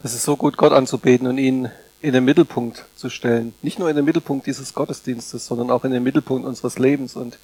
[0.00, 3.52] Es ist so gut, Gott anzubeten und ihn in den Mittelpunkt zu stellen.
[3.62, 7.16] Nicht nur in den Mittelpunkt dieses Gottesdienstes, sondern auch in den Mittelpunkt unseres Lebens.
[7.16, 7.38] Und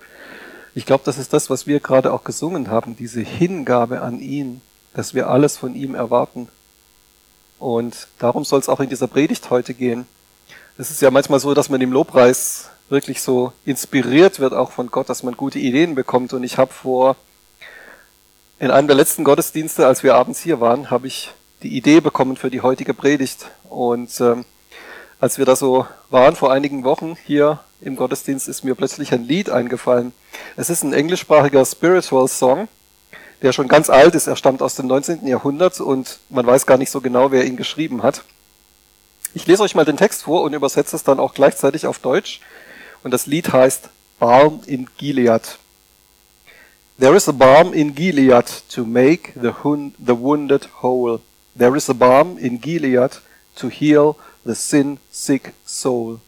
[0.73, 4.61] ich glaube, das ist das, was wir gerade auch gesungen haben, diese Hingabe an ihn,
[4.93, 6.49] dass wir alles von ihm erwarten.
[7.59, 10.07] Und darum soll es auch in dieser Predigt heute gehen.
[10.79, 14.93] Es ist ja manchmal so, dass man im Lobpreis wirklich so inspiriert wird, auch von
[14.93, 16.33] Gott, dass man gute Ideen bekommt.
[16.33, 17.17] Und ich habe vor,
[18.61, 21.33] in einem der letzten Gottesdienste, als wir abends hier waren, habe ich
[21.65, 23.47] die Idee bekommen für die heutige Predigt.
[23.69, 24.45] Und ähm,
[25.19, 29.25] als wir da so waren vor einigen Wochen hier im Gottesdienst, ist mir plötzlich ein
[29.25, 30.13] Lied eingefallen.
[30.57, 32.69] Es ist ein englischsprachiger Spiritual Song,
[33.43, 34.27] der schon ganz alt ist.
[34.27, 35.27] Er stammt aus dem 19.
[35.27, 38.23] Jahrhundert und man weiß gar nicht so genau, wer ihn geschrieben hat.
[39.33, 42.41] Ich lese euch mal den Text vor und übersetze es dann auch gleichzeitig auf Deutsch.
[43.03, 45.59] Und das Lied heißt Balm in Gilead.
[47.01, 49.53] There is a balm in Gilead to make the,
[49.99, 51.21] the wounded whole.
[51.57, 53.13] There is a balm in Gilead
[53.57, 56.21] to heal the sin sick soul.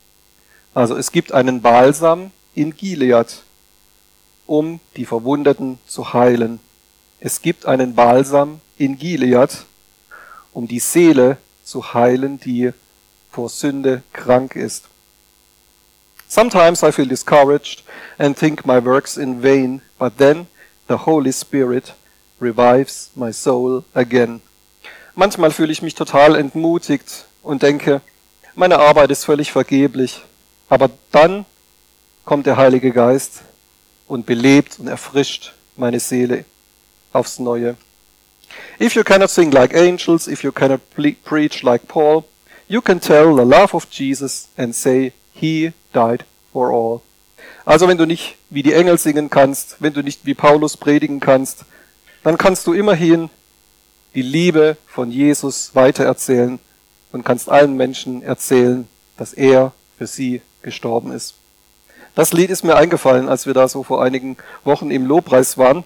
[0.74, 3.42] Also es gibt einen Balsam in Gilead,
[4.46, 6.60] um die Verwundeten zu heilen.
[7.18, 9.64] Es gibt einen Balsam in Gilead,
[10.52, 12.72] um die Seele zu heilen, die
[13.30, 14.84] vor Sünde krank ist.
[16.28, 17.84] Sometimes I feel discouraged
[18.18, 20.46] and think my works in vain, but then
[20.88, 21.94] the Holy Spirit
[22.40, 24.40] revives my soul again.
[25.18, 28.02] Manchmal fühle ich mich total entmutigt und denke,
[28.54, 30.20] meine Arbeit ist völlig vergeblich.
[30.68, 31.46] Aber dann
[32.26, 33.40] kommt der Heilige Geist
[34.08, 36.44] und belebt und erfrischt meine Seele
[37.14, 37.76] aufs Neue.
[38.78, 40.82] If you cannot sing like angels, if you cannot
[41.24, 42.24] preach like Paul,
[42.68, 47.00] you can tell the love of Jesus and say, He died for all.
[47.64, 51.20] Also wenn du nicht wie die Engel singen kannst, wenn du nicht wie Paulus predigen
[51.20, 51.64] kannst,
[52.22, 53.30] dann kannst du immerhin
[54.16, 56.58] die Liebe von Jesus weitererzählen
[57.12, 61.34] und kannst allen Menschen erzählen, dass er für sie gestorben ist.
[62.14, 65.84] Das Lied ist mir eingefallen, als wir da so vor einigen Wochen im Lobpreis waren.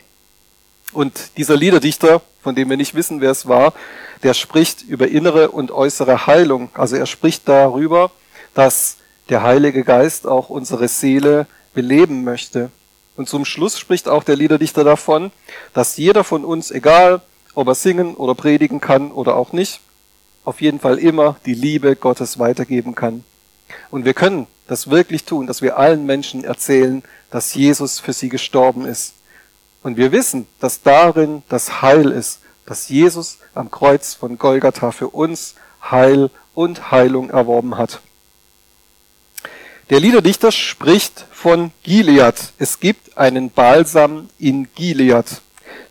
[0.93, 3.75] Und dieser Liederdichter, von dem wir nicht wissen, wer es war,
[4.23, 6.71] der spricht über innere und äußere Heilung.
[6.75, 8.13] Also er spricht darüber,
[8.55, 12.71] dass der Heilige Geist auch unsere Seele beleben möchte.
[13.17, 15.33] Und zum Schluss spricht auch der Liederdichter davon,
[15.75, 17.23] dass jeder von uns, egal
[17.55, 19.81] ob er singen oder predigen kann oder auch nicht,
[20.45, 23.25] auf jeden Fall immer die Liebe Gottes weitergeben kann.
[23.91, 28.29] Und wir können das wirklich tun, dass wir allen Menschen erzählen, dass Jesus für sie
[28.29, 29.15] gestorben ist.
[29.83, 35.09] Und wir wissen, dass darin das Heil ist, dass Jesus am Kreuz von Golgatha für
[35.09, 38.01] uns Heil und Heilung erworben hat.
[39.89, 42.53] Der Liederdichter spricht von Gilead.
[42.59, 45.41] Es gibt einen Balsam in Gilead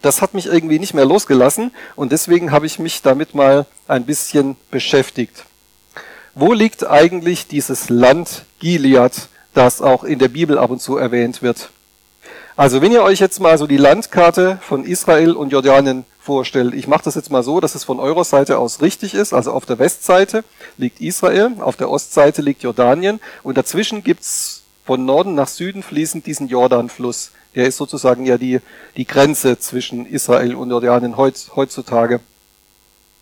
[0.01, 4.05] das hat mich irgendwie nicht mehr losgelassen und deswegen habe ich mich damit mal ein
[4.05, 5.45] bisschen beschäftigt.
[6.35, 11.41] Wo liegt eigentlich dieses Land Gilead, das auch in der Bibel ab und zu erwähnt
[11.41, 11.69] wird?
[12.55, 16.87] Also wenn ihr euch jetzt mal so die Landkarte von Israel und Jordanien vorstellt, ich
[16.87, 19.65] mache das jetzt mal so, dass es von eurer Seite aus richtig ist, also auf
[19.65, 20.43] der Westseite
[20.77, 26.25] liegt Israel, auf der Ostseite liegt Jordanien und dazwischen gibt's von Norden nach Süden fließend
[26.25, 27.31] diesen Jordanfluss.
[27.55, 28.59] Der ist sozusagen ja die,
[28.95, 32.19] die Grenze zwischen Israel und Jordanien heutzutage.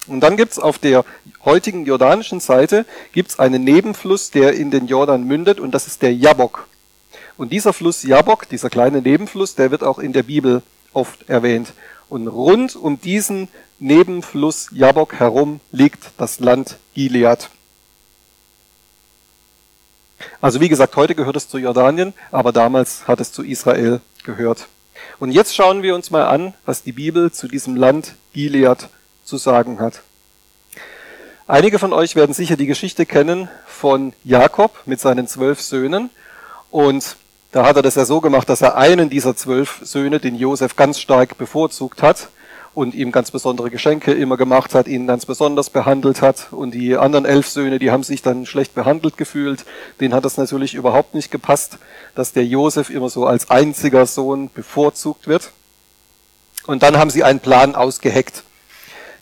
[0.08, 1.04] Und dann gibt's auf der
[1.44, 6.14] heutigen jordanischen Seite gibt's einen Nebenfluss, der in den Jordan mündet, und das ist der
[6.14, 6.68] Jabok.
[7.38, 11.74] Und dieser Fluss Jabok, dieser kleine Nebenfluss, der wird auch in der Bibel oft erwähnt.
[12.10, 13.50] Und rund um diesen
[13.80, 17.50] Nebenfluss Jabok herum liegt das Land Gilead.
[20.40, 24.68] Also wie gesagt, heute gehört es zu Jordanien, aber damals hat es zu Israel gehört.
[25.20, 28.88] Und jetzt schauen wir uns mal an, was die Bibel zu diesem Land Gilead
[29.24, 30.02] zu sagen hat.
[31.48, 36.10] Einige von euch werden sicher die Geschichte kennen von Jakob mit seinen zwölf Söhnen.
[36.70, 37.16] Und
[37.52, 40.76] da hat er das ja so gemacht, dass er einen dieser zwölf Söhne, den Josef
[40.76, 42.30] ganz stark bevorzugt hat
[42.78, 46.54] und ihm ganz besondere Geschenke immer gemacht hat, ihn ganz besonders behandelt hat.
[46.54, 49.66] Und die anderen elf Söhne, die haben sich dann schlecht behandelt gefühlt.
[50.00, 51.80] Denen hat das natürlich überhaupt nicht gepasst,
[52.14, 55.50] dass der Josef immer so als einziger Sohn bevorzugt wird.
[56.68, 58.44] Und dann haben sie einen Plan ausgeheckt.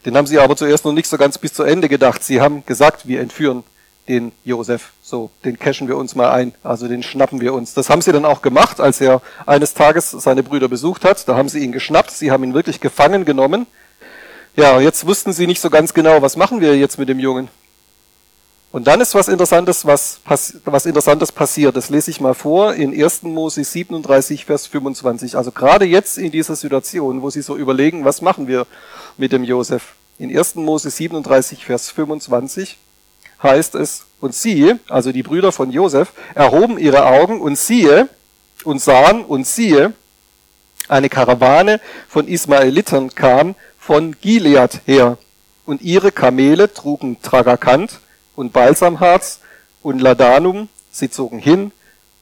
[0.06, 2.26] Den haben sie aber zuerst noch nicht so ganz bis zu Ende gedacht.
[2.26, 3.64] Sie haben gesagt, wir entführen
[4.08, 4.92] den Josef.
[5.02, 7.74] So, den cashen wir uns mal ein, also den schnappen wir uns.
[7.74, 11.28] Das haben sie dann auch gemacht, als er eines Tages seine Brüder besucht hat.
[11.28, 13.66] Da haben sie ihn geschnappt, sie haben ihn wirklich gefangen genommen.
[14.56, 17.50] Ja, jetzt wussten sie nicht so ganz genau, was machen wir jetzt mit dem Jungen.
[18.72, 21.78] Und dann ist was Interessantes, was, was Interessantes passiert.
[21.78, 23.24] Das lese ich mal vor in 1.
[23.24, 25.38] Mose 37, Vers 25.
[25.38, 28.68] Also gerade jetzt in dieser Situation, wo sie so überlegen, was machen wir
[29.18, 29.96] mit dem Josef.
[30.18, 30.56] in 1.
[30.56, 32.78] Mose 37, Vers 25
[33.42, 38.10] heißt es, und siehe, also die Brüder von Josef, erhoben ihre Augen und siehe,
[38.64, 39.94] und sahen und siehe,
[40.88, 45.18] eine Karawane von Ismaelitern kam von Gilead her,
[45.66, 48.00] und ihre Kamele trugen Tragakant
[48.36, 49.40] und Balsamharz
[49.82, 51.72] und Ladanum, sie zogen hin,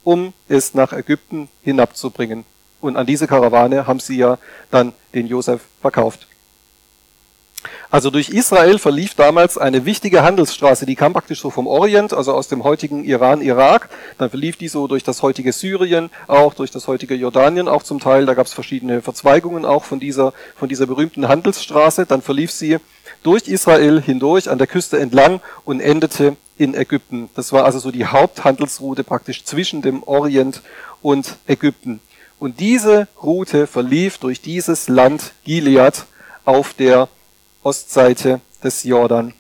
[0.04, 2.46] um es nach Ägypten hinabzubringen.
[2.82, 4.38] Und an diese Karawane haben sie ja
[4.72, 6.28] dann den Josef verkauft.
[7.94, 12.34] Also durch Israel verlief damals eine wichtige Handelsstraße, die kam praktisch so vom Orient, also
[12.34, 13.88] aus dem heutigen Iran, Irak.
[14.18, 18.00] Dann verlief die so durch das heutige Syrien, auch durch das heutige Jordanien auch zum
[18.00, 18.26] Teil.
[18.26, 22.08] Da gab es verschiedene Verzweigungen auch von dieser, von dieser berühmten Handelsstraße.
[22.08, 22.78] Dann verlief sie
[23.22, 27.30] durch Israel hindurch an der Küste entlang und endete in Ägypten.
[27.36, 30.64] Das war also so die Haupthandelsroute praktisch zwischen dem Orient
[31.04, 32.00] und Ägypten.
[32.40, 36.06] Und diese Route verlief durch dieses Land Gilead
[36.44, 37.08] auf der
[37.64, 39.34] Ostseite des Jordan.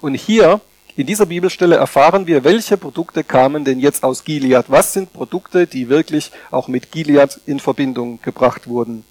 [0.00, 0.60] Und hier
[0.94, 4.66] in dieser Bibelstelle erfahren wir, welche Produkte kamen denn jetzt aus Gilead.
[4.68, 9.04] Was sind Produkte, die wirklich auch mit Gilead in Verbindung gebracht wurden?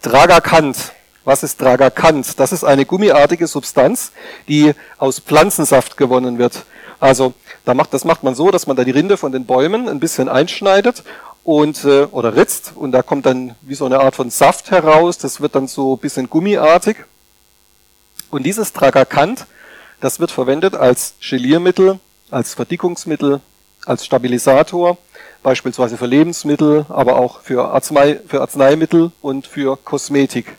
[0.00, 0.92] Dragakant.
[1.24, 2.40] Was ist Dragakant?
[2.40, 4.12] Das ist eine gummiartige Substanz,
[4.48, 6.64] die aus Pflanzensaft gewonnen wird.
[6.98, 10.28] Also das macht man so, dass man da die Rinde von den Bäumen ein bisschen
[10.28, 11.04] einschneidet
[11.44, 15.18] und äh, oder ritzt und da kommt dann wie so eine Art von Saft heraus.
[15.18, 16.96] Das wird dann so ein bisschen gummiartig
[18.32, 19.46] und dieses Tragakant,
[20.00, 22.00] das wird verwendet als Geliermittel,
[22.30, 23.42] als Verdickungsmittel,
[23.84, 24.96] als Stabilisator,
[25.42, 30.56] beispielsweise für Lebensmittel, aber auch für, Arznei, für Arzneimittel und für Kosmetik.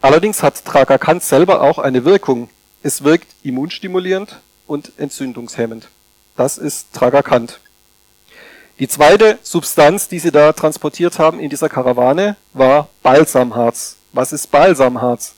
[0.00, 2.50] Allerdings hat Tragakant selber auch eine Wirkung.
[2.82, 5.88] Es wirkt immunstimulierend und entzündungshemmend.
[6.36, 7.60] Das ist Tragakant.
[8.80, 13.96] Die zweite Substanz, die sie da transportiert haben in dieser Karawane, war Balsamharz.
[14.12, 15.36] Was ist Balsamharz?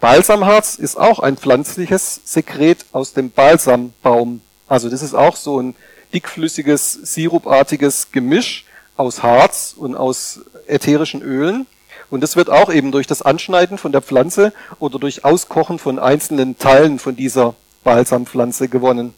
[0.00, 4.40] Balsamharz ist auch ein pflanzliches Sekret aus dem Balsambaum.
[4.66, 5.74] Also das ist auch so ein
[6.14, 8.64] dickflüssiges, sirupartiges Gemisch
[8.96, 11.66] aus Harz und aus ätherischen Ölen.
[12.08, 15.98] Und das wird auch eben durch das Anschneiden von der Pflanze oder durch Auskochen von
[15.98, 17.54] einzelnen Teilen von dieser
[17.84, 19.14] Balsampflanze gewonnen.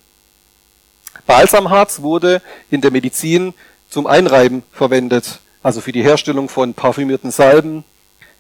[1.27, 3.55] Balsamharz wurde in der Medizin
[3.89, 7.85] zum Einreiben verwendet, also für die Herstellung von parfümierten Salben,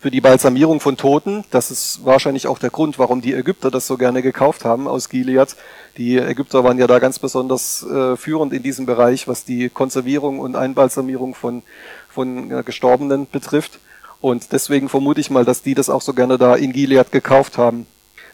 [0.03, 1.45] für die Balsamierung von Toten.
[1.53, 5.09] Das ist wahrscheinlich auch der Grund, warum die Ägypter das so gerne gekauft haben aus
[5.09, 5.55] Gilead.
[5.97, 10.41] Die Ägypter waren ja da ganz besonders äh, führend in diesem Bereich, was die Konservierung
[10.41, 11.63] und Einbalsamierung von,
[12.09, 13.79] von äh, Gestorbenen betrifft.
[14.21, 17.57] Und deswegen vermute ich mal, dass die das auch so gerne da in Gilead gekauft
[17.57, 17.87] haben.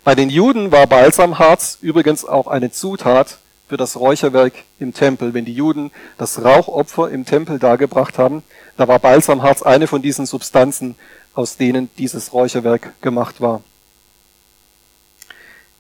[0.04, 3.36] Bei den Juden war Balsamharz übrigens auch eine Zutat
[3.68, 5.34] für das Räucherwerk im Tempel.
[5.34, 8.42] Wenn die Juden das Rauchopfer im Tempel dargebracht haben,
[8.78, 10.94] da war Balsamharz eine von diesen Substanzen,
[11.38, 13.62] aus denen dieses Räucherwerk gemacht war.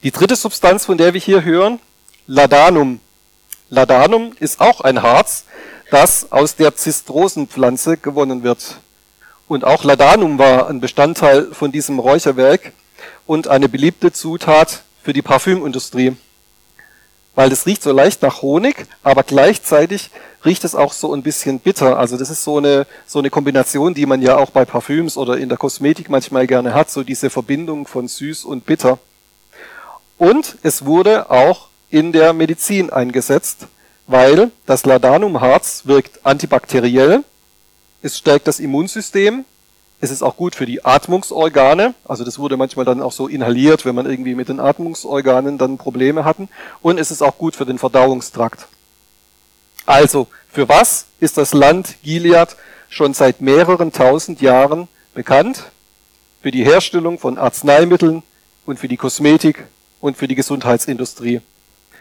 [0.04, 1.80] Die dritte Substanz, von der wir hier hören,
[2.28, 3.00] Ladanum.
[3.68, 5.46] Ladanum ist auch ein Harz,
[5.90, 8.76] das aus der Zistrosenpflanze gewonnen wird.
[9.48, 12.72] Und auch Ladanum war ein Bestandteil von diesem Räucherwerk
[13.26, 16.16] und eine beliebte Zutat für die Parfümindustrie
[17.38, 20.10] weil das riecht so leicht nach Honig, aber gleichzeitig
[20.44, 21.96] riecht es auch so ein bisschen bitter.
[21.96, 25.36] Also das ist so eine, so eine Kombination, die man ja auch bei Parfüms oder
[25.36, 28.98] in der Kosmetik manchmal gerne hat, so diese Verbindung von süß und bitter.
[30.16, 33.68] Und es wurde auch in der Medizin eingesetzt,
[34.08, 37.22] weil das Ladanumharz wirkt antibakteriell,
[38.02, 39.44] es stärkt das Immunsystem,
[40.00, 41.94] es ist auch gut für die Atmungsorgane.
[42.04, 45.76] Also das wurde manchmal dann auch so inhaliert, wenn man irgendwie mit den Atmungsorganen dann
[45.76, 46.48] Probleme hatten.
[46.82, 48.66] Und es ist auch gut für den Verdauungstrakt.
[49.86, 52.56] Also, für was ist das Land Gilead
[52.88, 55.64] schon seit mehreren tausend Jahren bekannt?
[56.42, 58.22] Für die Herstellung von Arzneimitteln
[58.66, 59.64] und für die Kosmetik
[60.00, 61.40] und für die Gesundheitsindustrie.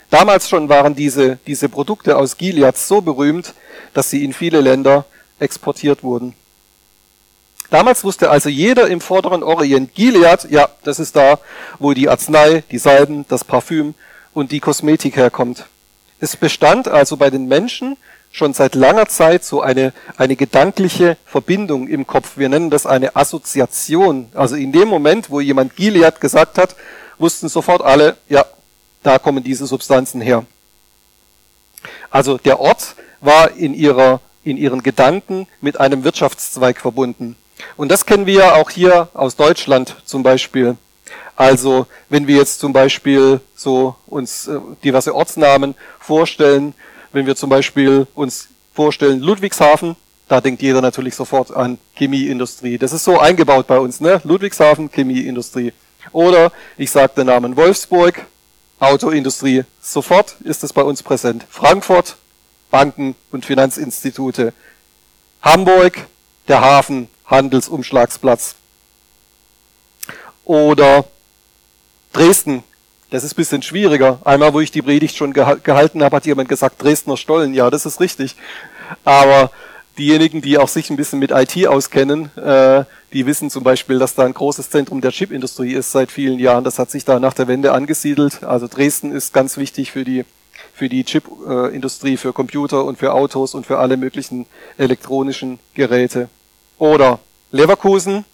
[0.10, 3.54] Damals schon waren diese, diese Produkte aus Gilead so berühmt,
[3.94, 5.06] dass sie in viele Länder
[5.40, 6.36] exportiert wurden.
[7.70, 11.40] Damals wusste also jeder im vorderen Orient, Gilead, ja, das ist da,
[11.80, 13.94] wo die Arznei, die Salben, das Parfüm
[14.34, 15.66] und die Kosmetik herkommt.
[16.20, 17.98] Es bestand also bei den Menschen
[18.32, 22.38] schon seit langer Zeit so eine, eine gedankliche Verbindung im Kopf.
[22.38, 24.30] Wir nennen das eine Assoziation.
[24.34, 26.76] Also in dem Moment, wo jemand Gilead gesagt hat,
[27.18, 28.46] wussten sofort alle, ja,
[29.04, 30.46] da kommen diese Substanzen her.
[32.10, 37.36] Also der Ort war in ihrer, in ihren Gedanken mit einem Wirtschaftszweig verbunden.
[37.76, 40.78] Und das kennen wir ja auch hier aus Deutschland zum Beispiel.
[41.36, 46.74] Also wenn wir jetzt zum Beispiel so uns äh, diverse Ortsnamen vorstellen,
[47.12, 49.96] wenn wir zum Beispiel uns vorstellen Ludwigshafen,
[50.28, 52.78] Da denkt jeder natürlich sofort an Chemieindustrie.
[52.78, 54.20] Das ist so eingebaut bei uns, ne?
[54.26, 55.72] Ludwigshafen, Chemieindustrie.
[56.12, 58.26] Oder ich sage den Namen Wolfsburg,
[58.80, 59.64] Autoindustrie.
[59.82, 61.46] Sofort ist es bei uns präsent.
[61.50, 62.18] Frankfurt,
[62.70, 64.54] Banken und Finanzinstitute.
[65.42, 66.08] Hamburg,
[66.50, 68.56] der Hafen, Handelsumschlagsplatz.
[70.46, 71.06] Oder
[72.14, 72.64] Dresden,
[73.10, 74.20] das ist ein bisschen schwieriger.
[74.26, 77.54] Einmal, wo ich die Predigt schon gehalten habe, hat jemand gesagt, Dresdner Stollen.
[77.54, 78.36] Ja, das ist richtig.
[79.04, 79.52] Aber
[79.98, 84.16] diejenigen, die auch sich ein bisschen mit IT auskennen, äh, die wissen zum Beispiel, dass
[84.16, 86.64] da ein großes Zentrum der Chipindustrie ist seit vielen Jahren.
[86.64, 88.44] Das hat sich da nach der Wende angesiedelt.
[88.44, 90.26] Also Dresden ist ganz wichtig für die
[90.74, 94.46] für die Chipindustrie, für Computer und für Autos und für alle möglichen
[94.78, 96.30] elektronischen Geräte.
[96.78, 97.20] Oder
[97.52, 98.26] Leverkusen,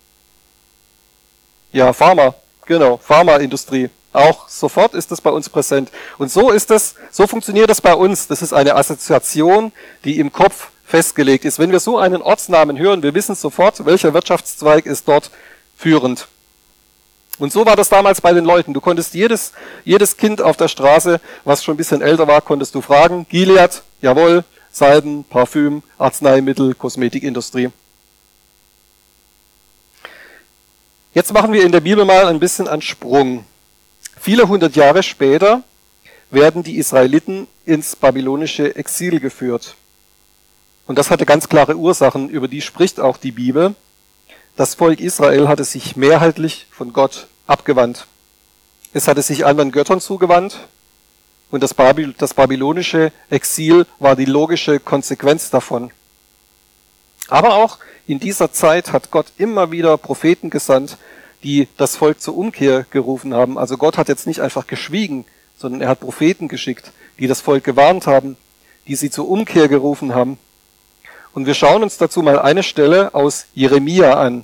[1.71, 2.35] ja, Pharma,
[2.65, 3.89] genau, Pharmaindustrie.
[4.13, 5.89] Auch sofort ist das bei uns präsent.
[6.19, 8.27] Und so ist es, so funktioniert das bei uns.
[8.27, 9.71] Das ist eine Assoziation,
[10.03, 11.57] die im Kopf festgelegt ist.
[11.57, 15.31] Wenn wir so einen Ortsnamen hören, wir wissen sofort, welcher Wirtschaftszweig ist dort
[15.75, 16.27] führend.
[17.39, 18.75] Und so war das damals bei den Leuten.
[18.75, 22.75] Du konntest jedes, jedes Kind auf der Straße, was schon ein bisschen älter war, konntest
[22.75, 23.25] du fragen.
[23.27, 27.71] Gilead, jawohl, Salben, Parfüm, Arzneimittel, Kosmetikindustrie.
[31.13, 33.45] Jetzt machen wir in der Bibel mal ein bisschen einen Sprung.
[34.19, 35.61] Viele hundert Jahre später
[36.31, 39.75] werden die Israeliten ins babylonische Exil geführt.
[40.87, 43.75] Und das hatte ganz klare Ursachen, über die spricht auch die Bibel.
[44.55, 48.07] Das Volk Israel hatte sich mehrheitlich von Gott abgewandt.
[48.91, 50.61] Es hatte sich anderen Göttern zugewandt
[51.51, 51.75] und das,
[52.17, 55.91] das babylonische Exil war die logische Konsequenz davon.
[57.33, 60.97] Aber auch in dieser Zeit hat Gott immer wieder Propheten gesandt,
[61.41, 63.57] die das Volk zur Umkehr gerufen haben.
[63.57, 65.25] Also Gott hat jetzt nicht einfach geschwiegen,
[65.57, 68.37] sondern er hat Propheten geschickt, die das Volk gewarnt haben,
[68.85, 70.37] die sie zur Umkehr gerufen haben.
[71.33, 74.43] Und wir schauen uns dazu mal eine Stelle aus Jeremia an.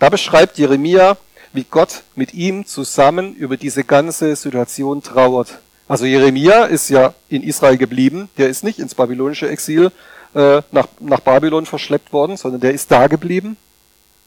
[0.00, 1.18] Da beschreibt Jeremia,
[1.52, 5.60] wie Gott mit ihm zusammen über diese ganze Situation trauert.
[5.86, 9.92] Also Jeremia ist ja in Israel geblieben, der ist nicht ins babylonische Exil
[10.36, 13.56] äh, nach, nach Babylon verschleppt worden, sondern der ist da geblieben.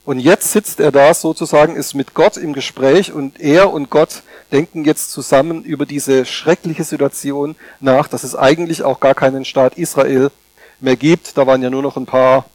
[0.06, 4.24] Und jetzt sitzt er da sozusagen, ist mit Gott im Gespräch und er und Gott
[4.52, 9.78] denken jetzt zusammen über diese schreckliche Situation nach, dass es eigentlich auch gar keinen Staat
[9.78, 10.32] Israel
[10.80, 11.38] mehr gibt.
[11.38, 12.46] Da waren ja nur noch ein paar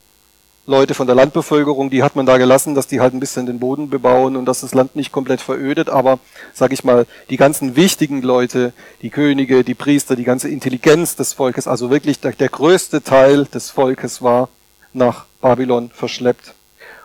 [0.67, 3.59] Leute von der Landbevölkerung, die hat man da gelassen, dass die halt ein bisschen den
[3.59, 5.91] Boden bebauen und dass das Land nicht komplett verödet.
[5.91, 6.19] Aber,
[6.55, 11.35] sag ich mal, die ganzen wichtigen Leute, die Könige, die Priester, die ganze Intelligenz des
[11.35, 14.49] Volkes, also wirklich der, der größte Teil des Volkes war
[14.95, 16.55] nach Babylon verschleppt.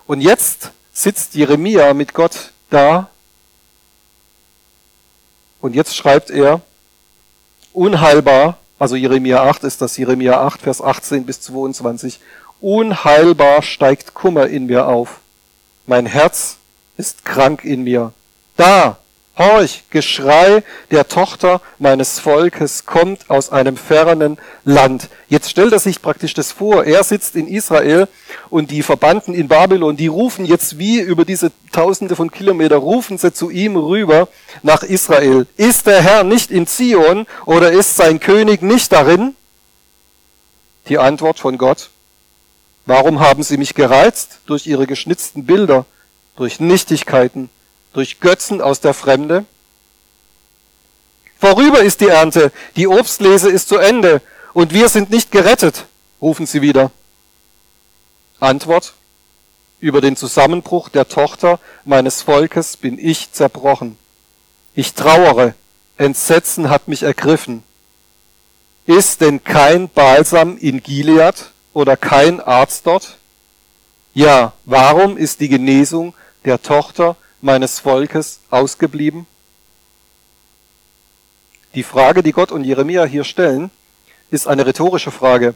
[0.07, 3.09] Und jetzt sitzt Jeremia mit Gott da
[5.59, 6.61] und jetzt schreibt er,
[7.73, 12.21] unheilbar, also Jeremia 8 ist das, Jeremia 8, Vers 18 bis 22,
[12.61, 15.19] unheilbar steigt Kummer in mir auf.
[15.85, 16.57] Mein Herz
[16.97, 18.13] ist krank in mir.
[18.57, 18.97] Da,
[19.39, 25.07] Horch, Geschrei der Tochter meines Volkes kommt aus einem fernen Land.
[25.29, 26.83] Jetzt stellt er sich praktisch das vor.
[26.83, 28.09] Er sitzt in Israel
[28.49, 33.17] und die Verbannten in Babylon, die rufen jetzt wie über diese Tausende von Kilometer, rufen
[33.17, 34.27] sie zu ihm rüber
[34.61, 35.47] nach Israel.
[35.55, 39.35] Ist der Herr nicht in Zion oder ist sein König nicht darin?
[40.89, 41.91] Die Antwort von Gott.
[42.89, 45.85] Warum haben sie mich gereizt durch ihre geschnitzten Bilder,
[46.35, 47.49] durch Nichtigkeiten?
[47.93, 49.45] durch Götzen aus der Fremde?
[51.39, 54.21] Vorüber ist die Ernte, die Obstlese ist zu Ende
[54.53, 55.85] und wir sind nicht gerettet,
[56.21, 56.91] rufen sie wieder.
[58.39, 58.93] Antwort,
[59.79, 63.97] über den Zusammenbruch der Tochter meines Volkes bin ich zerbrochen.
[64.75, 65.55] Ich trauere,
[65.97, 67.63] Entsetzen hat mich ergriffen.
[68.85, 73.17] Ist denn kein Balsam in Gilead oder kein Arzt dort?
[74.13, 79.25] Ja, warum ist die Genesung der Tochter meines Volkes ausgeblieben?
[81.73, 83.71] Die Frage, die Gott und Jeremia hier stellen,
[84.29, 85.55] ist eine rhetorische Frage.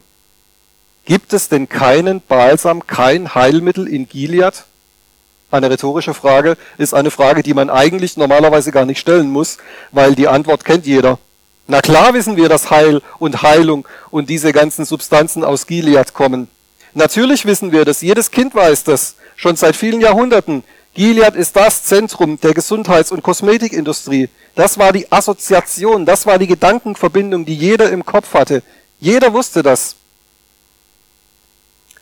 [1.06, 4.64] Gibt es denn keinen Balsam, kein Heilmittel in Gilead?
[5.52, 9.58] Eine rhetorische Frage ist eine Frage, die man eigentlich normalerweise gar nicht stellen muss,
[9.92, 11.20] weil die Antwort kennt jeder.
[11.66, 16.50] Na klar wissen wir, dass Heil und Heilung und diese ganzen Substanzen aus Gilead kommen.
[16.94, 20.64] Natürlich wissen wir das, jedes Kind weiß das, schon seit vielen Jahrhunderten.
[20.94, 24.30] Gilead ist das Zentrum der Gesundheits- und Kosmetikindustrie.
[24.56, 28.62] Das war die Assoziation, das war die Gedankenverbindung, die jeder im Kopf hatte.
[29.00, 29.96] Jeder wusste das.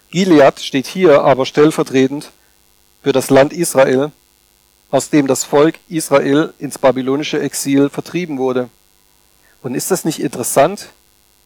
[0.10, 2.32] Gilead steht hier aber stellvertretend
[3.02, 4.12] für das Land Israel,
[4.90, 8.70] aus dem das Volk Israel ins babylonische Exil vertrieben wurde.
[9.62, 10.90] Und ist das nicht interessant,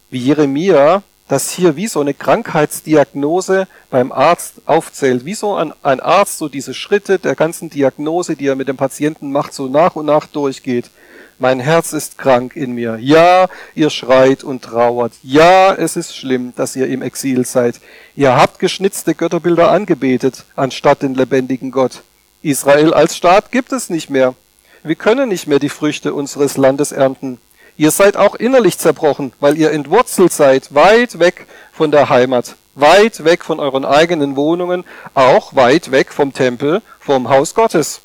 [0.10, 6.00] wie Jeremia das hier wie so eine Krankheitsdiagnose beim Arzt aufzählt, wie so ein, ein,
[6.00, 9.96] Arzt so diese Schritte der ganzen Diagnose, die er mit dem Patienten macht, so nach
[9.96, 10.92] und nach durchgeht.
[11.38, 12.98] Mein Herz ist krank in mir.
[13.02, 15.14] Ja, ihr schreit und trauert.
[15.22, 17.82] Ja, es ist schlimm, dass ihr im Exil seid.
[18.16, 22.04] Ihr habt geschnitzte Götterbilder angebetet, anstatt den lebendigen Gott.
[22.42, 24.36] Israel als Staat gibt es nicht mehr.
[24.84, 27.40] Wir können nicht mehr die Früchte unseres Landes ernten.
[27.78, 33.26] Ihr seid auch innerlich zerbrochen, weil ihr entwurzelt seid, weit weg von der Heimat, weit
[33.26, 38.02] weg von euren eigenen Wohnungen, auch weit weg vom Tempel, vom Haus Gottes.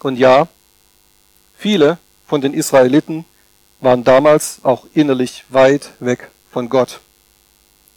[0.00, 0.48] Und ja,
[1.56, 3.26] viele von den Israeliten
[3.80, 7.00] waren damals auch innerlich weit weg von Gott.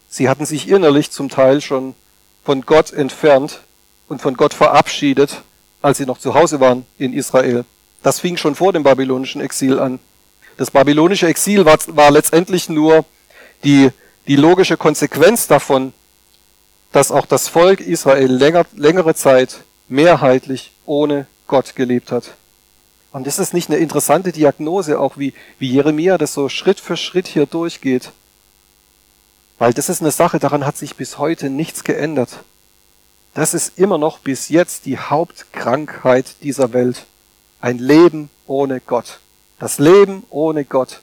[0.09, 1.95] Sie hatten sich innerlich zum Teil schon
[2.43, 3.61] von Gott entfernt
[4.09, 5.41] und von Gott verabschiedet,
[5.81, 7.63] als sie noch zu Hause waren in Israel.
[8.03, 9.99] Das fing schon vor dem babylonischen Exil an.
[10.57, 13.05] Das babylonische Exil war, war letztendlich nur
[13.63, 13.89] die,
[14.27, 15.93] die logische Konsequenz davon,
[16.91, 22.31] dass auch das Volk Israel länger, längere Zeit mehrheitlich ohne Gott gelebt hat.
[23.11, 26.95] Und ist es nicht eine interessante Diagnose, auch wie, wie Jeremia das so Schritt für
[26.95, 28.11] Schritt hier durchgeht?
[29.59, 32.39] Weil das ist eine Sache, daran hat sich bis heute nichts geändert.
[33.33, 37.05] Das ist immer noch bis jetzt die Hauptkrankheit dieser Welt.
[37.61, 39.19] Ein Leben ohne Gott.
[39.59, 41.01] Das Leben ohne Gott.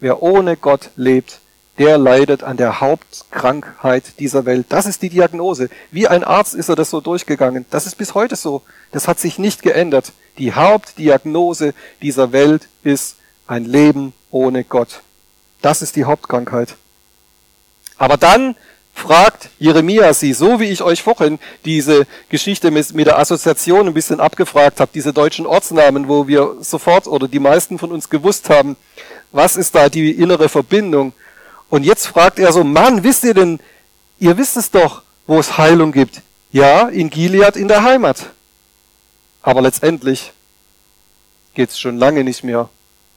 [0.00, 1.40] Wer ohne Gott lebt,
[1.76, 4.66] der leidet an der Hauptkrankheit dieser Welt.
[4.70, 5.68] Das ist die Diagnose.
[5.90, 7.66] Wie ein Arzt ist er das so durchgegangen.
[7.70, 8.62] Das ist bis heute so.
[8.90, 10.12] Das hat sich nicht geändert.
[10.38, 15.02] Die Hauptdiagnose dieser Welt ist ein Leben ohne Gott.
[15.60, 16.76] Das ist die Hauptkrankheit.
[17.98, 18.56] Aber dann
[18.98, 24.20] fragt Jeremia sie, so wie ich euch vorhin diese Geschichte mit, der Assoziation ein bisschen
[24.20, 28.76] abgefragt habe, diese deutschen Ortsnamen, wo wir sofort oder die meisten von uns gewusst haben,
[29.32, 31.12] was ist da die innere Verbindung.
[31.70, 33.60] Und jetzt fragt er so, Mann, wisst ihr denn,
[34.18, 36.22] ihr wisst es doch, wo es Heilung gibt.
[36.50, 38.26] Ja, in Gilead in der Heimat.
[39.42, 40.32] Aber letztendlich
[41.54, 42.68] geht es schon lange nicht mehr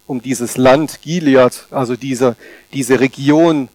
[0.06, 2.36] um dieses Land Gilead, also diese,
[2.74, 3.70] diese Region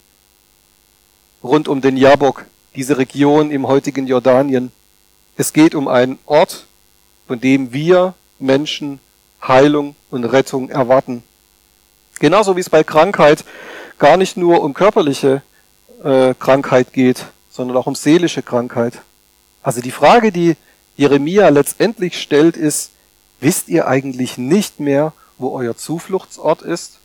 [1.42, 2.44] rund um den Jabok,
[2.74, 4.72] diese Region im heutigen Jordanien.
[5.36, 6.66] Es geht um einen Ort,
[7.26, 9.00] von dem wir Menschen
[9.46, 11.22] Heilung und Rettung erwarten.
[12.18, 13.44] Genauso wie es bei Krankheit
[13.98, 15.42] gar nicht nur um körperliche
[16.02, 19.00] äh, Krankheit geht, sondern auch um seelische Krankheit.
[19.62, 20.56] Also die Frage, die
[20.96, 22.92] Jeremia letztendlich stellt, ist,
[23.40, 26.98] wisst ihr eigentlich nicht mehr, wo euer Zufluchtsort ist?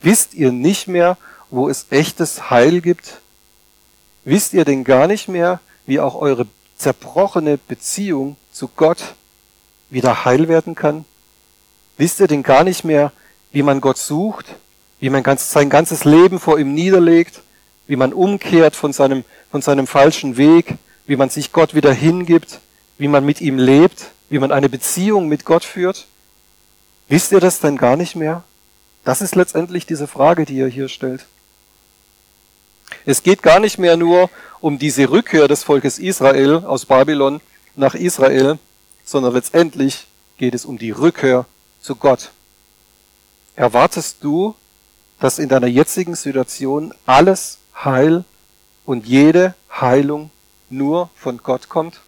[0.00, 1.18] Wisst ihr nicht mehr,
[1.50, 3.20] wo es echtes Heil gibt?
[4.24, 9.14] Wisst ihr denn gar nicht mehr, wie auch eure zerbrochene Beziehung zu Gott
[9.88, 11.04] wieder heil werden kann?
[11.96, 13.12] Wisst ihr denn gar nicht mehr,
[13.52, 14.46] wie man Gott sucht,
[15.00, 17.40] wie man ganz, sein ganzes Leben vor ihm niederlegt,
[17.86, 20.74] wie man umkehrt von seinem, von seinem falschen Weg,
[21.06, 22.60] wie man sich Gott wieder hingibt,
[22.98, 26.06] wie man mit ihm lebt, wie man eine Beziehung mit Gott führt?
[27.08, 28.44] Wisst ihr das denn gar nicht mehr?
[29.04, 31.26] Das ist letztendlich diese Frage, die ihr hier stellt.
[33.06, 37.40] Es geht gar nicht mehr nur um diese Rückkehr des Volkes Israel aus Babylon
[37.76, 38.58] nach Israel,
[39.04, 41.46] sondern letztendlich geht es um die Rückkehr
[41.80, 42.30] zu Gott.
[43.56, 44.54] Erwartest du,
[45.18, 48.24] dass in deiner jetzigen Situation alles Heil
[48.84, 50.30] und jede Heilung
[50.68, 52.00] nur von Gott kommt?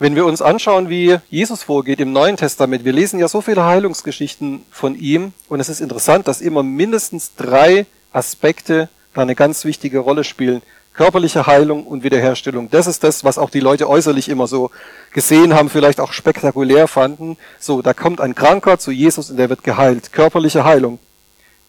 [0.00, 3.64] Wenn wir uns anschauen, wie Jesus vorgeht im Neuen Testament, wir lesen ja so viele
[3.64, 9.64] Heilungsgeschichten von ihm und es ist interessant, dass immer mindestens drei Aspekte da eine ganz
[9.64, 10.62] wichtige Rolle spielen.
[10.94, 12.70] Körperliche Heilung und Wiederherstellung.
[12.70, 14.72] Das ist das, was auch die Leute äußerlich immer so
[15.12, 17.36] gesehen haben, vielleicht auch spektakulär fanden.
[17.60, 20.12] So, da kommt ein Kranker zu Jesus und der wird geheilt.
[20.12, 20.98] Körperliche Heilung.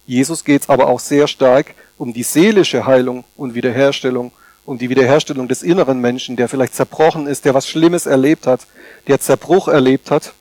[0.07, 4.31] Jesus geht es aber auch sehr stark um die seelische Heilung und Wiederherstellung
[4.65, 8.61] um die Wiederherstellung des inneren Menschen, der vielleicht zerbrochen ist, der was Schlimmes erlebt hat,
[9.07, 10.33] der Zerbruch erlebt hat.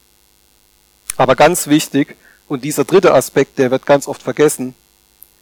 [1.16, 2.16] Aber ganz wichtig,
[2.48, 4.74] und dieser dritte Aspekt, der wird ganz oft vergessen,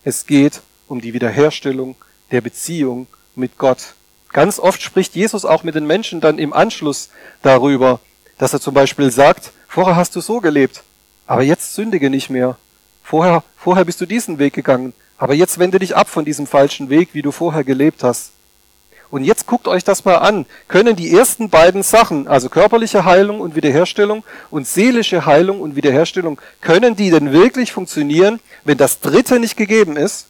[0.04, 1.96] es geht um die Wiederherstellung
[2.30, 3.94] der Beziehung mit Gott.
[4.32, 7.10] Ganz oft spricht Jesus auch mit den Menschen dann im Anschluss
[7.42, 8.00] darüber,
[8.38, 10.82] dass er zum Beispiel sagt, vorher hast du so gelebt,
[11.26, 12.56] aber jetzt sündige nicht mehr.
[13.02, 16.88] Vorher, vorher bist du diesen Weg gegangen, aber jetzt wende dich ab von diesem falschen
[16.88, 18.32] Weg, wie du vorher gelebt hast.
[19.12, 20.46] Und jetzt guckt euch das mal an.
[20.68, 26.40] Können die ersten beiden Sachen, also körperliche Heilung und Wiederherstellung und seelische Heilung und Wiederherstellung,
[26.62, 30.28] können die denn wirklich funktionieren, wenn das dritte nicht gegeben ist?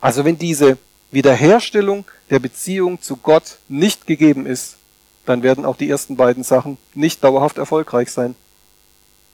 [0.00, 0.76] Also wenn diese
[1.12, 4.74] Wiederherstellung der Beziehung zu Gott nicht gegeben ist,
[5.24, 8.34] dann werden auch die ersten beiden Sachen nicht dauerhaft erfolgreich sein.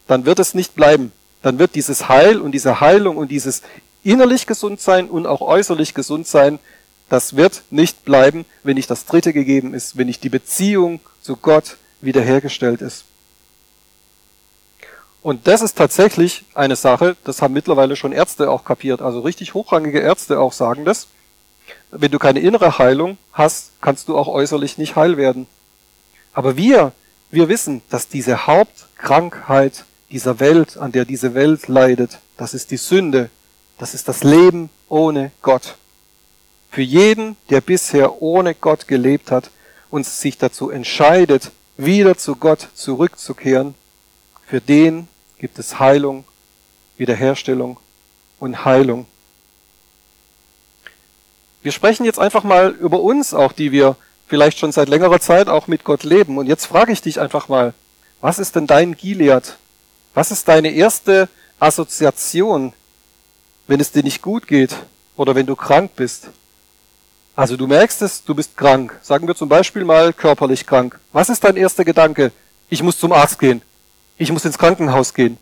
[0.07, 1.13] Dann wird es nicht bleiben.
[1.41, 3.63] Dann wird dieses Heil und diese Heilung und dieses
[4.05, 6.59] innerlich gesund sein und auch äußerlich gesund sein,
[7.11, 11.37] das wird nicht bleiben, wenn nicht das Dritte gegeben ist, wenn nicht die Beziehung zu
[11.37, 13.05] Gott wiederhergestellt ist.
[15.21, 19.53] Und das ist tatsächlich eine Sache, das haben mittlerweile schon Ärzte auch kapiert, also richtig
[19.53, 21.09] hochrangige Ärzte auch sagen das.
[21.91, 25.47] Wenn du keine innere Heilung hast, kannst du auch äußerlich nicht heil werden.
[26.33, 26.93] Aber wir,
[27.31, 32.77] wir wissen, dass diese Hauptkrankheit dieser Welt, an der diese Welt leidet, das ist die
[32.77, 33.31] Sünde,
[33.79, 35.75] das ist das Leben ohne Gott.
[36.71, 39.51] Für jeden, der bisher ohne Gott gelebt hat
[39.91, 43.75] und sich dazu entscheidet, wieder zu Gott zurückzukehren,
[44.47, 46.25] für den gibt es Heilung,
[46.97, 47.79] Wiederherstellung
[48.39, 49.07] und Heilung.
[51.63, 55.49] Wir sprechen jetzt einfach mal über uns auch, die wir vielleicht schon seit längerer Zeit
[55.49, 56.39] auch mit Gott leben.
[56.39, 57.75] Und jetzt frage ich dich einfach mal,
[58.21, 59.57] was ist denn dein Gilead?
[60.15, 61.29] Was ist deine erste
[61.59, 62.73] Assoziation,
[63.67, 64.75] wenn es dir nicht gut geht
[65.17, 66.29] oder wenn du krank bist?
[67.41, 68.99] Also du merkst es, du bist krank.
[69.01, 71.01] Sagen wir zum Beispiel mal körperlich krank.
[71.11, 72.33] Was ist dein erster Gedanke?
[72.69, 73.63] Ich muss zum Arzt gehen.
[74.19, 75.39] Ich muss ins Krankenhaus gehen.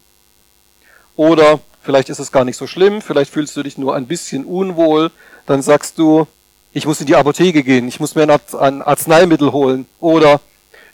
[1.16, 4.44] Oder vielleicht ist es gar nicht so schlimm, vielleicht fühlst du dich nur ein bisschen
[4.44, 5.10] unwohl,
[5.46, 6.28] dann sagst du,
[6.72, 10.40] ich muss in die Apotheke gehen, ich muss mir ein Arzneimittel holen oder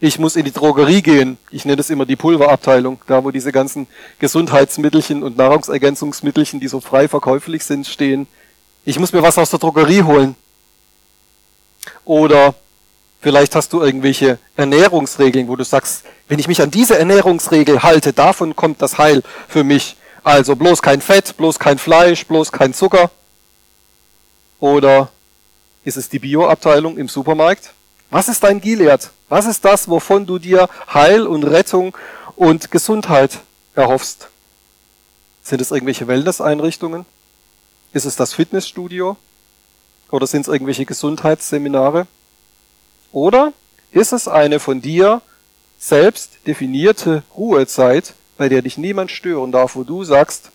[0.00, 1.36] ich muss in die Drogerie gehen.
[1.50, 3.88] Ich nenne es immer die Pulverabteilung, da wo diese ganzen
[4.20, 8.26] Gesundheitsmittelchen und Nahrungsergänzungsmittelchen, die so frei verkäuflich sind, stehen.
[8.86, 10.34] Ich muss mir was aus der Drogerie holen.
[12.04, 12.54] Oder
[13.20, 18.12] vielleicht hast du irgendwelche Ernährungsregeln, wo du sagst, wenn ich mich an diese Ernährungsregel halte,
[18.12, 19.96] davon kommt das Heil für mich.
[20.22, 23.10] Also bloß kein Fett, bloß kein Fleisch, bloß kein Zucker.
[24.58, 25.10] Oder
[25.84, 27.72] ist es die Bioabteilung im Supermarkt?
[28.10, 29.10] Was ist dein Gilead?
[29.28, 31.96] Was ist das, wovon du dir Heil und Rettung
[32.36, 33.40] und Gesundheit
[33.74, 34.28] erhoffst?
[35.42, 37.04] Sind es irgendwelche Wellness-Einrichtungen?
[37.92, 39.16] Ist es das Fitnessstudio?
[40.14, 42.06] Oder sind es irgendwelche Gesundheitsseminare?
[43.10, 43.52] Oder
[43.90, 45.22] ist es eine von dir
[45.76, 50.52] selbst definierte Ruhezeit, bei der dich niemand stören darf, wo du sagst,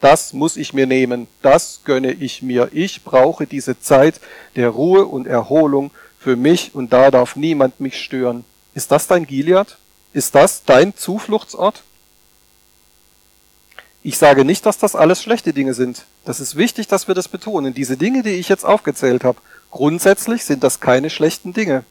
[0.00, 2.70] das muss ich mir nehmen, das gönne ich mir.
[2.72, 4.18] Ich brauche diese Zeit
[4.56, 8.46] der Ruhe und Erholung für mich und da darf niemand mich stören.
[8.72, 9.76] Ist das dein Gilead?
[10.14, 11.82] Ist das dein Zufluchtsort?
[14.04, 16.04] Ich sage nicht, dass das alles schlechte Dinge sind.
[16.24, 17.72] Das ist wichtig, dass wir das betonen.
[17.72, 19.38] Diese Dinge, die ich jetzt aufgezählt habe,
[19.70, 21.84] grundsätzlich sind das keine schlechten Dinge.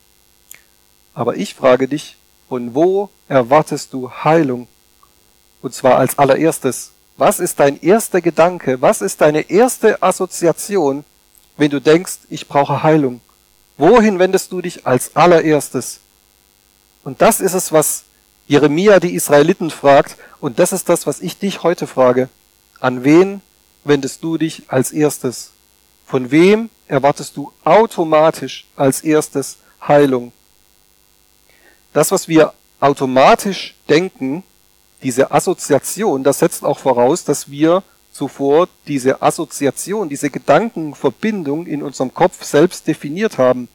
[1.14, 2.18] Aber ich frage dich,
[2.50, 4.68] von wo erwartest du Heilung?
[5.62, 6.92] Und zwar als allererstes.
[7.16, 8.82] Was ist dein erster Gedanke?
[8.82, 11.06] Was ist deine erste Assoziation,
[11.56, 13.22] wenn du denkst, ich brauche Heilung?
[13.78, 16.02] Wohin wendest du dich als allererstes?
[17.04, 18.04] Und das ist es, was
[18.52, 22.28] Jeremia die Israeliten fragt, und das ist das, was ich dich heute frage.
[22.82, 23.40] An wen
[23.86, 25.52] wendest du dich als erstes?
[26.06, 30.34] Von wem erwartest du automatisch als erstes Heilung?
[31.94, 34.44] Das, was wir automatisch denken,
[35.02, 42.14] diese Assoziation, das setzt auch voraus, dass wir zuvor diese Assoziation, diese Gedankenverbindung in unserem
[42.14, 43.70] Kopf selbst definiert haben.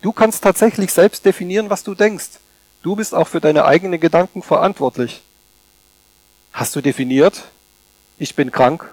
[0.00, 2.40] Du kannst tatsächlich selbst definieren, was du denkst.
[2.86, 5.20] Du bist auch für deine eigenen Gedanken verantwortlich.
[6.52, 7.42] Hast du definiert,
[8.16, 8.88] ich bin krank,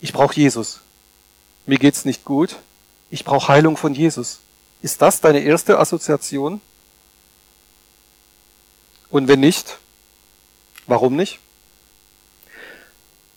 [0.00, 0.82] ich brauche Jesus.
[1.66, 2.54] Mir geht's nicht gut,
[3.10, 4.38] ich brauche Heilung von Jesus.
[4.82, 6.60] Ist das deine erste Assoziation?
[9.10, 9.78] Und wenn nicht,
[10.86, 11.40] warum nicht?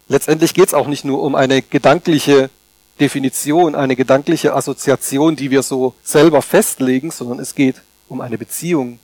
[0.10, 2.52] Letztendlich geht es auch nicht nur um eine gedankliche
[3.00, 9.00] Definition, eine gedankliche Assoziation, die wir so selber festlegen, sondern es geht um eine Beziehung.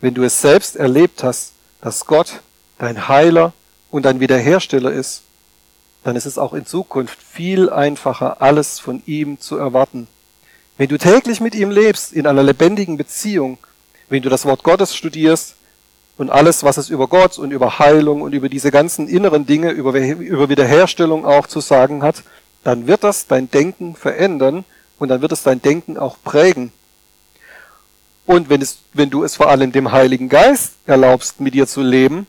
[0.00, 2.40] Wenn du es selbst erlebt hast, dass Gott
[2.78, 3.52] dein Heiler
[3.90, 5.22] und dein Wiederhersteller ist,
[6.02, 10.06] dann ist es auch in Zukunft viel einfacher, alles von ihm zu erwarten.
[10.76, 13.58] Wenn du täglich mit ihm lebst, in einer lebendigen Beziehung,
[14.08, 15.54] wenn du das Wort Gottes studierst
[16.18, 19.70] und alles, was es über Gott und über Heilung und über diese ganzen inneren Dinge,
[19.70, 22.22] über, über Wiederherstellung auch zu sagen hat,
[22.64, 24.64] dann wird das dein Denken verändern
[24.98, 26.72] und dann wird es dein Denken auch prägen.
[28.26, 31.82] Und wenn, es, wenn du es vor allem dem Heiligen Geist erlaubst, mit dir zu
[31.82, 32.26] leben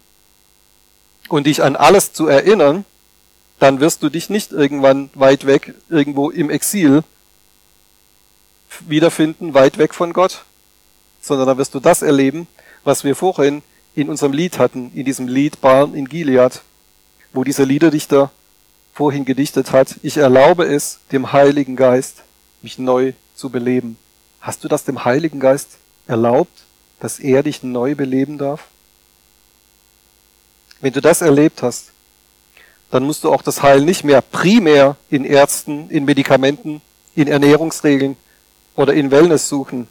[1.29, 2.85] und dich an alles zu erinnern,
[3.59, 7.03] dann wirst du dich nicht irgendwann weit weg, irgendwo im Exil
[8.81, 10.43] wiederfinden, weit weg von Gott,
[11.21, 12.47] sondern dann wirst du das erleben,
[12.83, 13.63] was wir vorhin
[13.95, 16.61] in unserem Lied hatten, in diesem Lied Barn in Gilead,
[17.31, 18.31] wo dieser Liederdichter
[18.93, 22.23] vorhin gedichtet hat, ich erlaube es dem Heiligen Geist,
[22.61, 23.97] mich neu zu beleben.
[24.41, 26.63] Hast du das dem Heiligen Geist erlaubt,
[26.99, 28.67] dass er dich neu beleben darf?
[30.81, 31.91] Wenn du das erlebt hast,
[32.91, 36.81] dann musst du auch das Heil nicht mehr primär in Ärzten, in Medikamenten,
[37.15, 38.15] in Ernährungsregeln
[38.75, 39.87] oder in Wellness suchen.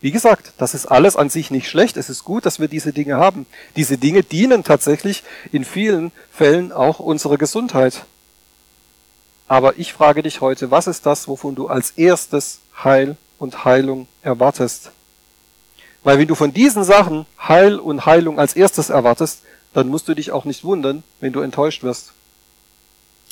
[0.00, 1.96] Wie gesagt, das ist alles an sich nicht schlecht.
[1.96, 3.46] Es ist gut, dass wir diese Dinge haben.
[3.74, 8.04] Diese Dinge dienen tatsächlich in vielen Fällen auch unserer Gesundheit.
[9.48, 14.06] Aber ich frage dich heute, was ist das, wovon du als erstes Heil und Heilung
[14.22, 14.92] erwartest?
[16.04, 19.42] Weil wenn du von diesen Sachen Heil und Heilung als erstes erwartest,
[19.74, 22.12] dann musst du dich auch nicht wundern, wenn du enttäuscht wirst.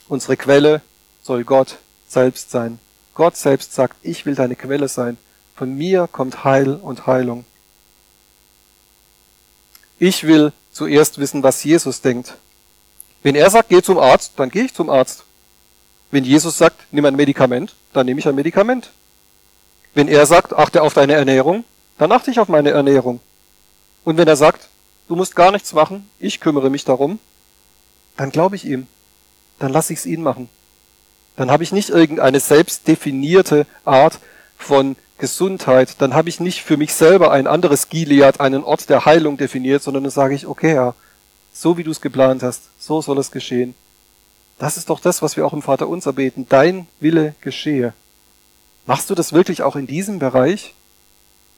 [0.09, 0.83] Unsere Quelle
[1.23, 2.79] soll Gott selbst sein.
[3.15, 5.17] Gott selbst sagt, ich will deine Quelle sein.
[5.55, 7.45] Von mir kommt Heil und Heilung.
[9.99, 12.35] Ich will zuerst wissen, was Jesus denkt.
[13.23, 15.25] Wenn er sagt, geh zum Arzt, dann gehe ich zum Arzt.
[16.11, 18.91] Wenn Jesus sagt, nimm ein Medikament, dann nehme ich ein Medikament.
[19.95, 21.65] Wenn er sagt, achte auf deine Ernährung,
[21.99, 23.21] dann achte ich auf meine Ernährung.
[24.05, 24.69] Und wenn er sagt,
[25.09, 27.19] du musst gar nichts machen, ich kümmere mich darum,
[28.17, 28.87] dann glaube ich ihm.
[29.59, 30.49] Dann lasse ich es ihn machen.
[31.37, 34.21] Dann habe ich nicht irgendeine selbst definierte Art
[34.57, 35.97] von Gesundheit.
[35.99, 39.83] Dann habe ich nicht für mich selber ein anderes Gilead, einen Ort der Heilung definiert,
[39.83, 40.95] sondern dann sage ich, okay, ja,
[41.53, 43.75] so wie du es geplant hast, so soll es geschehen.
[44.59, 46.47] Das ist doch das, was wir auch im Vater unser beten.
[46.49, 47.93] Dein Wille geschehe.
[48.87, 50.75] Machst du das wirklich auch in diesem Bereich?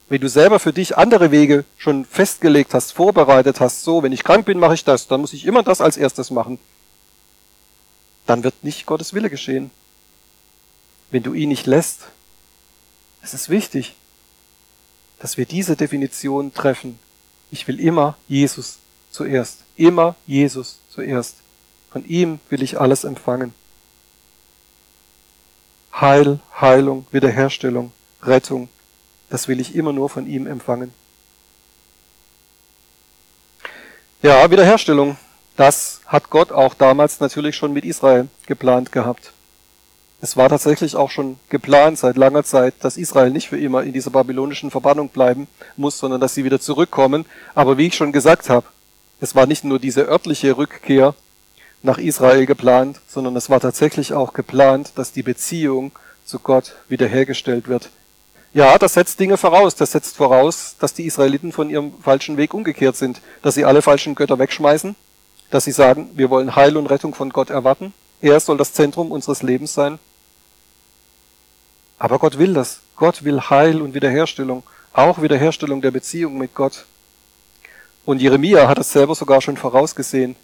[0.09, 4.25] Wenn du selber für dich andere Wege schon festgelegt hast, vorbereitet hast, so, wenn ich
[4.25, 6.59] krank bin, mache ich das, dann muss ich immer das als erstes machen,
[8.27, 9.71] dann wird nicht Gottes Wille geschehen.
[11.11, 12.09] Wenn du ihn nicht lässt,
[13.23, 13.97] es ist wichtig,
[15.19, 16.99] dass wir diese Definition treffen.
[17.51, 18.79] Ich will immer Jesus
[19.11, 19.65] zuerst.
[19.77, 21.37] Immer Jesus zuerst.
[21.91, 23.53] Von ihm will ich alles empfangen.
[25.93, 27.93] Heil, Heilung, Wiederherstellung,
[28.23, 28.69] Rettung,
[29.31, 30.93] das will ich immer nur von ihm empfangen.
[34.23, 35.17] Ja, Wiederherstellung,
[35.57, 39.33] das hat Gott auch damals natürlich schon mit Israel geplant gehabt.
[40.21, 43.93] Es war tatsächlich auch schon geplant seit langer Zeit, dass Israel nicht für immer in
[43.93, 47.27] dieser babylonischen Verbannung bleiben muss, sondern dass sie wieder zurückkommen.
[47.55, 48.67] Aber wie ich schon gesagt habe,
[49.21, 51.15] es war nicht nur diese örtliche Rückkehr
[51.83, 55.93] nach Israel geplant, sondern es war tatsächlich auch geplant, dass die Beziehung
[56.25, 57.91] zu Gott wiederhergestellt wird.
[58.59, 59.77] Ja, das setzt Dinge voraus.
[59.77, 63.83] Das setzt voraus, dass die Israeliten von ihrem falschen Weg umgekehrt sind, dass sie alle
[63.83, 64.97] falschen Götter wegschmeißen,
[65.51, 67.95] dass sie sagen, wir wollen Heil und Rettung von Gott erwarten.
[68.21, 70.01] Er soll das Zentrum unseres Lebens sein.
[72.01, 72.81] Aber Gott will das.
[72.97, 76.87] Gott will Heil und Wiederherstellung, auch Wiederherstellung der Beziehung mit Gott.
[78.05, 80.35] Und Jeremia hat es selber sogar schon vorausgesehen.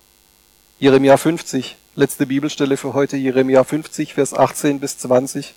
[0.78, 5.56] Jeremia 50, letzte Bibelstelle für heute, Jeremia 50, Vers 18 bis 20.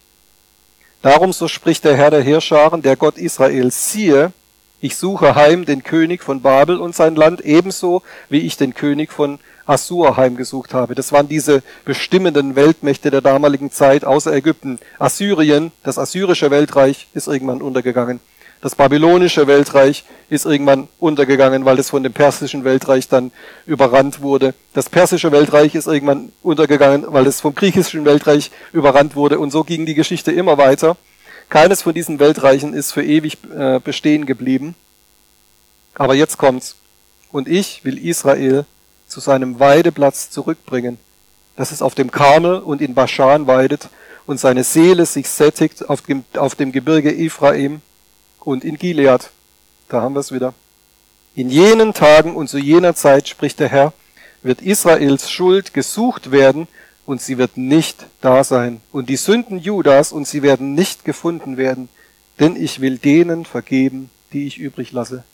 [1.01, 4.31] Darum so spricht der Herr der Heerscharen, der Gott Israels, siehe,
[4.79, 9.11] ich suche heim den König von Babel und sein Land ebenso, wie ich den König
[9.11, 10.95] von Assur heimgesucht habe.
[10.95, 14.79] Das waren diese bestimmenden Weltmächte der damaligen Zeit außer Ägypten.
[14.99, 18.19] Assyrien, das assyrische Weltreich, ist irgendwann untergegangen.
[18.59, 23.31] Das babylonische Weltreich ist irgendwann untergegangen, weil es von dem persischen Weltreich dann
[23.67, 24.55] überrannt wurde.
[24.73, 29.37] Das persische Weltreich ist irgendwann untergegangen, weil es vom griechischen Weltreich überrannt wurde.
[29.37, 30.97] Und so ging die Geschichte immer weiter.
[31.49, 34.75] Keines von diesen Weltreichen ist für ewig äh, bestehen geblieben.
[35.93, 36.75] Aber jetzt kommt's.
[37.31, 38.65] Und ich will Israel
[39.07, 40.97] zu seinem Weideplatz zurückbringen,
[41.55, 43.89] dass es auf dem Karmel und in Baschan weidet
[44.25, 47.81] und seine Seele sich sättigt auf dem, auf dem Gebirge Ephraim
[48.47, 49.29] und in Gilead.
[49.89, 50.53] Da haben wir es wieder.
[51.35, 53.93] In jenen Tagen und zu jener Zeit, spricht der Herr,
[54.41, 56.69] wird Israels Schuld gesucht werden
[57.05, 58.79] und sie wird nicht da sein.
[58.93, 61.89] Und die Sünden Judas und sie werden nicht gefunden werden,
[62.39, 65.25] denn ich will denen vergeben, die ich übrig lasse.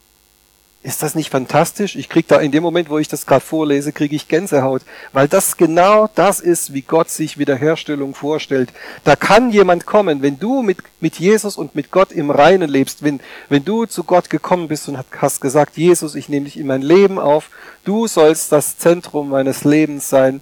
[0.83, 1.95] Ist das nicht fantastisch?
[1.95, 4.81] Ich krieg da in dem Moment, wo ich das gerade vorlese, kriege ich Gänsehaut,
[5.13, 8.69] weil das genau das ist, wie Gott sich Wiederherstellung vorstellt.
[9.05, 13.01] Da kann jemand kommen, wenn du mit, mit Jesus und mit Gott im Reinen lebst,
[13.01, 16.67] wenn, wenn du zu Gott gekommen bist und hast gesagt, Jesus, ich nehme dich in
[16.67, 17.49] mein Leben auf,
[17.85, 20.41] du sollst das Zentrum meines Lebens sein.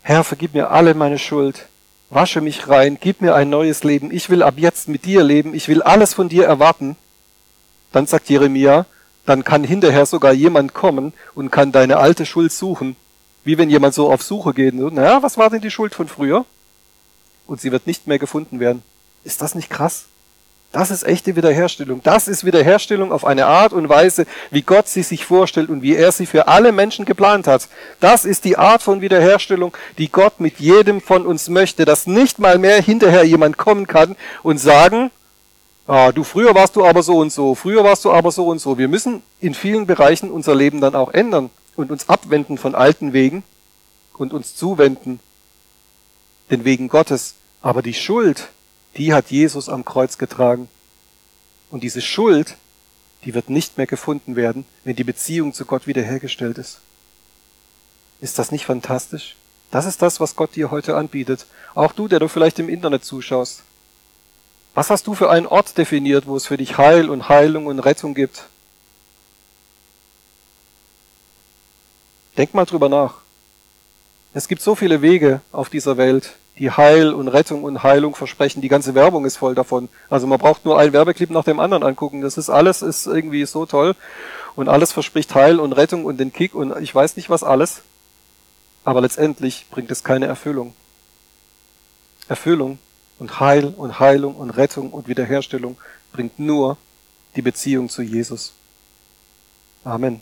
[0.00, 1.66] Herr, vergib mir alle meine Schuld,
[2.08, 5.52] wasche mich rein, gib mir ein neues Leben, ich will ab jetzt mit dir leben,
[5.52, 6.96] ich will alles von dir erwarten.
[7.92, 8.86] Dann sagt Jeremia,
[9.26, 12.96] dann kann hinterher sogar jemand kommen und kann deine alte Schuld suchen.
[13.44, 14.74] Wie wenn jemand so auf Suche geht.
[14.76, 16.46] So, naja, was war denn die Schuld von früher?
[17.46, 18.82] Und sie wird nicht mehr gefunden werden.
[19.22, 20.06] Ist das nicht krass?
[20.74, 22.00] Das ist echte Wiederherstellung.
[22.02, 25.94] Das ist Wiederherstellung auf eine Art und Weise, wie Gott sie sich vorstellt und wie
[25.94, 27.68] er sie für alle Menschen geplant hat.
[28.00, 32.40] Das ist die Art von Wiederherstellung, die Gott mit jedem von uns möchte, dass nicht
[32.40, 35.12] mal mehr hinterher jemand kommen kann und sagen,
[35.86, 38.58] ah, du früher warst du aber so und so, früher warst du aber so und
[38.58, 38.78] so.
[38.78, 43.12] Wir müssen in vielen Bereichen unser Leben dann auch ändern und uns abwenden von alten
[43.12, 43.42] Wegen
[44.14, 45.20] und uns zuwenden,
[46.50, 47.34] den Wegen Gottes.
[47.62, 48.48] Aber die Schuld,
[48.96, 50.68] die hat Jesus am Kreuz getragen.
[51.70, 52.56] Und diese Schuld,
[53.24, 56.80] die wird nicht mehr gefunden werden, wenn die Beziehung zu Gott wiederhergestellt ist.
[58.20, 59.36] Ist das nicht fantastisch?
[59.70, 61.46] Das ist das, was Gott dir heute anbietet.
[61.74, 63.62] Auch du, der du vielleicht im Internet zuschaust.
[64.74, 67.78] Was hast du für einen Ort definiert, wo es für dich Heil und Heilung und
[67.78, 68.44] Rettung gibt?
[72.36, 73.14] Denk mal drüber nach.
[74.32, 78.62] Es gibt so viele Wege auf dieser Welt, die Heil und Rettung und Heilung versprechen.
[78.62, 79.88] Die ganze Werbung ist voll davon.
[80.10, 82.20] Also man braucht nur einen Werbeclip nach dem anderen angucken.
[82.20, 83.94] Das ist alles ist irgendwie so toll
[84.56, 87.82] und alles verspricht Heil und Rettung und den Kick und ich weiß nicht was alles.
[88.84, 90.74] Aber letztendlich bringt es keine Erfüllung.
[92.28, 92.78] Erfüllung
[93.18, 95.76] und Heil und Heilung und Rettung und Wiederherstellung
[96.12, 96.76] bringt nur
[97.36, 98.54] die Beziehung zu Jesus.
[99.84, 100.20] Amen.